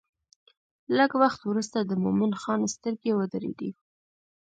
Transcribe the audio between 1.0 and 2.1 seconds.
وخت وروسته د